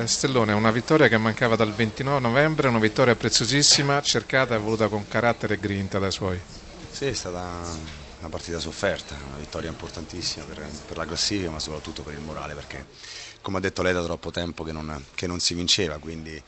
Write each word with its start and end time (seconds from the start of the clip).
Eh, 0.00 0.06
Stellone, 0.06 0.54
una 0.54 0.70
vittoria 0.70 1.08
che 1.08 1.18
mancava 1.18 1.56
dal 1.56 1.74
29 1.74 2.20
novembre, 2.20 2.68
una 2.68 2.78
vittoria 2.78 3.14
preziosissima, 3.14 4.00
cercata 4.00 4.54
e 4.54 4.58
voluta 4.58 4.88
con 4.88 5.06
carattere 5.06 5.54
e 5.54 5.58
grinta 5.58 5.98
dai 5.98 6.10
suoi. 6.10 6.40
Sì, 6.90 7.06
è 7.06 7.12
stata 7.12 7.60
una 8.18 8.28
partita 8.30 8.58
sofferta, 8.58 9.14
una 9.26 9.36
vittoria 9.36 9.68
importantissima 9.68 10.46
per, 10.46 10.66
per 10.86 10.96
la 10.96 11.04
classifica 11.04 11.50
ma 11.50 11.58
soprattutto 11.58 12.02
per 12.02 12.14
il 12.14 12.20
morale 12.20 12.54
perché 12.54 12.86
come 13.42 13.58
ha 13.58 13.60
detto 13.60 13.82
lei 13.82 13.92
da 13.92 14.02
troppo 14.02 14.30
tempo 14.30 14.64
che 14.64 14.72
non, 14.72 15.04
che 15.14 15.26
non 15.26 15.38
si 15.40 15.52
vinceva, 15.54 15.98
quindi 15.98 16.42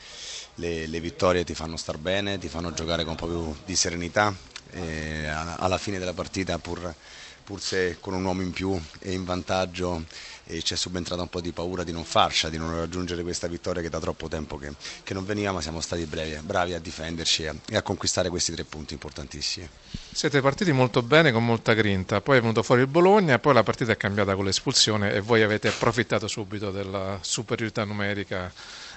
le, 0.57 0.87
le, 0.87 1.01
vittorie 1.01 1.45
ti 1.45 1.55
fanno 1.55 1.77
star 1.77 1.99
bene, 1.99 2.39
ti 2.39 2.49
fanno 2.49 2.73
giocare 2.73 3.03
con 3.03 3.13
un 3.13 3.17
po' 3.17 3.27
più 3.27 3.57
di 3.65 3.77
serenità 3.77 4.35
alla 4.75 5.79
fine 5.79 5.99
della 5.99 6.15
partita 6.15 6.59
pur 6.59 6.95
pur 7.43 7.61
se 7.61 7.99
con 8.01 8.15
un 8.15 8.25
uomo 8.25 8.43
in 8.43 8.51
più 8.51 8.81
e 9.01 9.13
in 9.13 9.25
vantaggio 9.25 10.05
e 10.45 10.63
ci 10.63 10.75
è 10.75 10.77
subentrata 10.77 11.23
un 11.23 11.29
po' 11.29 11.41
di 11.41 11.53
paura 11.53 11.85
di 11.85 11.93
non 11.93 12.05
farcia, 12.05 12.49
di 12.49 12.59
non 12.59 12.75
raggiungere 12.75 13.23
questa 13.23 13.47
vittoria 13.47 13.81
che 13.81 13.89
da 13.89 14.01
troppo 14.01 14.29
tempo 14.29 14.57
che, 14.57 14.73
che 15.03 15.15
non 15.15 15.25
veniva, 15.25 15.53
ma 15.53 15.61
siamo 15.61 15.81
stati 15.81 16.05
bravi, 16.05 16.37
bravi 16.43 16.75
a 16.75 16.81
difenderci 16.81 17.45
e, 17.45 17.55
e 17.71 17.77
a 17.77 17.83
conquistare 17.83 18.29
questi 18.29 18.53
tre 18.53 18.65
punti 18.65 18.93
importantissimi. 18.93 19.69
Siete 20.13 20.41
partiti 20.41 20.73
molto 20.73 21.03
bene, 21.03 21.33
con 21.33 21.45
molta 21.45 21.73
grinta, 21.73 22.21
poi 22.21 22.39
è 22.39 22.41
venuto 22.41 22.63
fuori 22.63 22.83
il 22.83 22.87
Bologna, 22.87 23.39
poi 23.39 23.55
la 23.55 23.63
partita 23.63 23.93
è 23.93 23.97
cambiata 23.97 24.35
con 24.35 24.45
l'espulsione 24.45 25.13
e 25.13 25.21
voi 25.21 25.43
avete 25.43 25.69
approfittato 25.69 26.29
subito 26.29 26.71
della 26.71 27.19
superiorità 27.23 27.85
numerica 27.85 28.53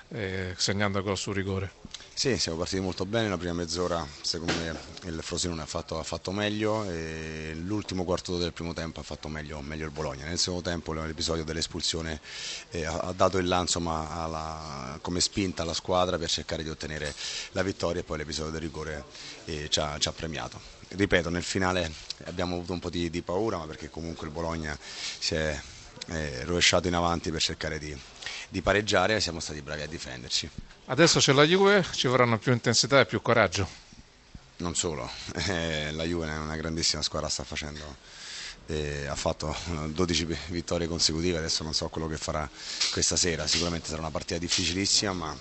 eh, 0.10 0.54
segnando 0.58 1.02
gol 1.02 1.18
sul 1.18 1.34
rigore. 1.34 1.84
Sì, 2.18 2.38
siamo 2.38 2.60
partiti 2.60 2.82
molto 2.82 3.06
bene, 3.06 3.28
la 3.28 3.38
prima 3.38 3.52
mezz'ora 3.52 4.08
secondo 4.22 4.54
me 4.54 4.74
il 5.04 5.20
Frosinone 5.22 5.64
ha 5.64 5.66
fatto, 5.66 6.00
ha 6.00 6.04
fatto 6.04 6.32
meglio 6.32 6.90
e 6.90 7.52
l'ultimo 7.56 8.06
quarto 8.06 8.38
del 8.38 8.54
primo 8.54 8.74
tempo 8.74 9.02
ha 9.02 9.04
fatto 9.04 9.28
meglio, 9.28 9.60
meglio 9.60 9.84
il 9.84 9.92
Bologna. 9.92 10.26
Nel 10.26 10.40
secondo 10.40 10.70
tempo 10.70 10.94
l'episodio 10.94 11.44
dell'espulsione 11.44 12.22
eh, 12.72 12.86
ha, 12.86 13.14
dato 13.14 13.38
il 13.38 13.48
là 13.48 13.66
alla, 13.76 14.98
come 15.02 15.20
spinta 15.20 15.64
alla 15.64 15.74
squadra 15.74 16.18
per 16.18 16.30
cercare 16.30 16.64
di 16.64 16.70
ottenere 16.70 17.14
la 17.52 17.64
vittoria 17.64 18.00
e 18.00 18.06
poi 18.06 18.20
l'episodio 18.20 18.52
del 18.52 18.62
rigore 18.62 19.04
eh, 19.44 19.68
ci, 19.68 19.80
ha, 19.82 19.98
ci, 19.98 20.08
ha, 20.08 20.14
premiato. 20.14 20.58
Ripeto, 20.88 21.30
nel 21.30 21.44
finale 21.44 21.92
abbiamo 22.24 22.56
avuto 22.56 22.72
un 22.72 22.80
po' 22.80 22.90
di, 22.90 23.10
di 23.10 23.22
paura 23.24 23.58
ma 23.58 23.66
perché 23.66 23.90
comunque 23.90 24.26
il 24.26 24.32
Bologna 24.32 24.78
si 24.80 25.36
è 25.36 25.60
eh, 26.08 26.46
rovesciato 26.46 26.88
in 26.88 26.94
avanti 26.94 27.30
per 27.30 27.42
cercare 27.42 27.78
di, 27.78 27.94
di 28.50 28.62
pareggiare 28.62 29.16
e 29.16 29.22
siamo 29.22 29.40
stati 29.40 29.62
bravi 29.62 29.82
a 29.82 29.88
difenderci. 29.88 30.50
Adesso 30.86 31.20
c'è 31.20 31.34
la 31.34 31.44
Juve, 31.44 31.86
ci 31.92 32.08
vorranno 32.08 32.38
più 32.38 32.52
intensità 32.52 33.00
e 33.00 33.06
più 33.06 33.22
coraggio. 33.22 33.68
Non 34.58 34.76
solo, 34.76 35.10
eh, 35.48 35.92
la 35.92 36.04
Juve 36.04 36.28
è 36.28 36.38
una 36.38 36.56
grandissima 36.56 37.02
squadra, 37.02 37.28
sta 37.28 37.44
facendo, 37.44 37.98
eh, 38.68 39.06
ha 39.08 39.16
fatto 39.16 39.56
12 39.88 40.38
vittorie 40.48 40.88
consecutive, 40.88 41.40
adesso 41.40 41.64
non 41.64 41.74
so 41.74 41.90
quello 41.90 42.08
che 42.08 42.18
farà 42.18 42.50
questa 42.92 43.16
sera, 43.16 43.48
sicuramente 43.48 43.88
sarà 43.90 44.02
una 44.02 44.12
partita 44.12 44.40
difficilissima, 44.40 45.12
ma 45.12 45.38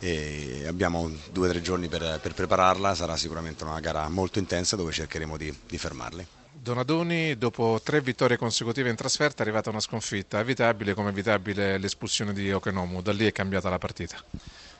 eh, 0.00 0.64
abbiamo 0.66 1.10
due 1.30 1.48
o 1.48 1.50
tre 1.50 1.60
giorni 1.60 1.88
per, 1.88 2.18
per, 2.20 2.34
prepararla, 2.34 2.94
sarà 2.94 3.16
sicuramente 3.16 3.62
una 3.64 3.78
gara 3.80 4.08
molto 4.08 4.38
intensa 4.38 4.74
dove 4.74 4.92
cercheremo 4.92 5.36
di, 5.36 5.54
di 5.66 5.78
fermarli. 5.78 6.26
Donadoni, 6.62 7.38
dopo 7.38 7.80
tre 7.82 8.02
vittorie 8.02 8.36
consecutive 8.36 8.90
in 8.90 8.94
trasferta, 8.94 9.38
è 9.38 9.46
arrivata 9.46 9.70
una 9.70 9.80
sconfitta. 9.80 10.40
Evitabile 10.40 10.92
come 10.92 11.08
evitabile 11.08 11.78
l'espulsione 11.78 12.34
di 12.34 12.52
Okenomu. 12.52 13.00
Da 13.00 13.12
lì 13.12 13.24
è 13.24 13.32
cambiata 13.32 13.70
la 13.70 13.78
partita. 13.78 14.22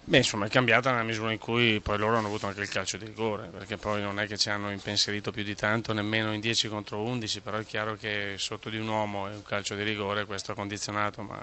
Beh, 0.05 0.19
insomma, 0.19 0.45
è 0.45 0.51
cambiata 0.51 0.91
nella 0.91 1.05
misura 1.05 1.33
in 1.33 1.39
cui 1.39 1.81
poi 1.81 1.97
loro 1.97 2.19
hanno 2.19 2.27
avuto 2.27 2.47
anche 2.47 2.61
il 2.61 2.69
calcio 2.69 2.99
di 2.99 3.07
rigore, 3.07 3.49
perché 3.49 3.79
poi 3.79 4.03
non 4.03 4.21
è 4.21 4.27
che 4.27 4.37
ci 4.37 4.51
hanno 4.51 4.71
impensierito 4.71 5.31
più 5.31 5.43
di 5.43 5.55
tanto, 5.55 5.95
nemmeno 5.95 6.35
in 6.35 6.41
10 6.41 6.69
contro 6.69 7.01
11, 7.01 7.41
però 7.41 7.57
è 7.57 7.65
chiaro 7.65 7.97
che 7.97 8.35
sotto 8.37 8.69
di 8.69 8.77
un 8.77 8.87
uomo 8.87 9.29
è 9.29 9.35
un 9.35 9.43
calcio 9.43 9.75
di 9.75 9.83
rigore, 9.83 10.27
questo 10.27 10.53
ha 10.53 10.55
condizionato, 10.55 11.23
ma 11.23 11.43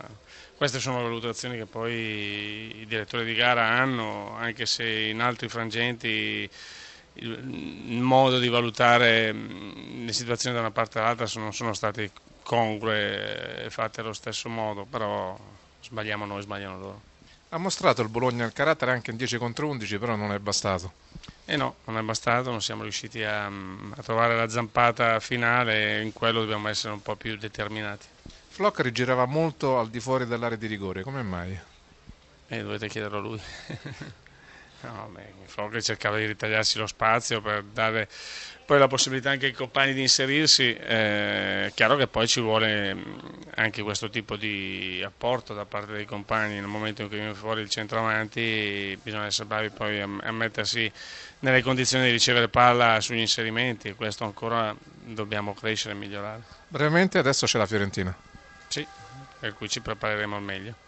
queste 0.55 0.79
sono 0.79 1.01
valutazioni 1.01 1.57
che 1.57 1.66
poi 1.66 2.81
i 2.81 2.85
direttori 2.88 3.25
di 3.25 3.33
gara 3.33 3.66
hanno, 3.66 4.35
anche 4.35 4.67
se 4.67 4.88
in 4.88 5.19
altri 5.19 5.49
frangenti 5.49 6.47
il 7.19 8.01
modo 8.01 8.39
di 8.39 8.47
valutare 8.49 9.31
le 9.31 10.13
situazioni 10.13 10.55
da 10.55 10.61
una 10.61 10.72
parte 10.72 11.00
all'altra 11.00 11.28
non 11.35 11.53
sono 11.53 11.73
state 11.73 12.11
congrue 12.44 13.66
e 13.66 13.69
fatte 13.69 14.01
allo 14.01 14.13
stesso 14.13 14.50
modo, 14.50 14.85
però 14.85 15.38
sbagliamo 15.81 16.25
noi, 16.25 16.41
sbagliano 16.41 16.79
loro. 16.79 17.01
Ha 17.50 17.57
mostrato 17.57 18.01
il 18.01 18.09
Bologna 18.09 18.45
il 18.45 18.53
carattere 18.53 18.91
anche 18.91 19.11
in 19.11 19.17
10 19.17 19.38
contro 19.38 19.67
11, 19.67 19.97
però 19.97 20.16
non 20.16 20.31
è 20.31 20.39
bastato. 20.39 20.91
E 21.45 21.53
eh 21.53 21.56
no, 21.56 21.75
non 21.85 21.97
è 21.97 22.01
bastato, 22.01 22.50
non 22.50 22.61
siamo 22.61 22.83
riusciti 22.83 23.23
a, 23.23 23.45
a 23.45 24.03
trovare 24.03 24.35
la 24.35 24.50
zampata 24.50 25.19
finale 25.19 25.97
e 25.97 26.01
in 26.01 26.11
quello 26.11 26.41
dobbiamo 26.41 26.67
essere 26.67 26.94
un 26.94 27.01
po' 27.01 27.16
più 27.16 27.38
determinati. 27.38 28.06
Flock 28.50 28.79
rigirava 28.81 29.25
molto 29.25 29.79
al 29.79 29.89
di 29.89 30.00
fuori 30.00 30.25
dell'area 30.25 30.57
di 30.57 30.67
rigore, 30.67 31.03
come 31.03 31.22
mai? 31.22 31.57
Eh, 32.47 32.61
dovete 32.61 32.88
chiederlo 32.88 33.17
a 33.17 33.22
lui. 33.22 33.41
No, 34.81 35.11
Fogli 35.45 35.81
cercava 35.81 36.17
di 36.17 36.25
ritagliarsi 36.25 36.77
lo 36.77 36.88
spazio 36.88 37.41
per 37.41 37.63
dare 37.63 38.07
poi 38.67 38.79
la 38.79 38.88
possibilità 38.88 39.29
anche 39.29 39.45
ai 39.45 39.53
compagni 39.53 39.93
di 39.93 40.01
inserirsi. 40.01 40.73
Eh, 40.73 41.67
è 41.67 41.71
chiaro 41.73 41.95
che 41.95 42.07
poi 42.07 42.27
ci 42.27 42.41
vuole 42.41 42.95
anche 43.55 43.81
questo 43.81 44.09
tipo 44.09 44.35
di 44.35 45.01
apporto 45.05 45.53
da 45.53 45.63
parte 45.63 45.93
dei 45.93 46.05
compagni 46.05 46.55
nel 46.55 46.65
momento 46.65 47.01
in 47.01 47.07
cui 47.07 47.17
viene 47.17 47.33
fuori 47.33 47.61
il 47.61 47.69
centravanti, 47.69 48.99
bisogna 49.01 49.25
essere 49.25 49.47
bravi 49.47 49.69
poi 49.69 50.01
a, 50.01 50.09
a 50.21 50.31
mettersi 50.31 50.91
nelle 51.39 51.61
condizioni 51.61 52.05
di 52.05 52.11
ricevere 52.11 52.49
palla 52.49 52.99
sugli 52.99 53.19
inserimenti 53.19 53.88
e 53.88 53.95
questo 53.95 54.25
ancora 54.25 54.75
dobbiamo 55.05 55.53
crescere 55.53 55.94
e 55.94 55.97
migliorare. 55.97 56.44
Brevemente 56.67 57.19
adesso 57.19 57.45
c'è 57.45 57.57
la 57.57 57.65
Fiorentina. 57.65 58.13
Sì, 58.67 58.85
per 59.39 59.53
cui 59.53 59.69
ci 59.69 59.79
prepareremo 59.79 60.35
al 60.35 60.44
meglio. 60.44 60.85